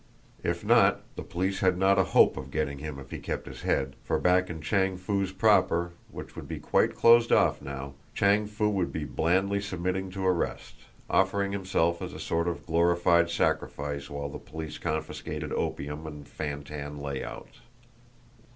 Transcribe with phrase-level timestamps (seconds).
[0.43, 3.61] If not, the police had not a hope of getting him if he kept his
[3.61, 8.47] head; for back in Chang Foo's proper, which would be quite closed off now, Chang
[8.47, 10.73] Foo would be blandly submitting to arrest,
[11.07, 16.63] offering himself as a sort of glorified sacrifice while the police confiscated opium and fan
[16.63, 17.59] tan layouts.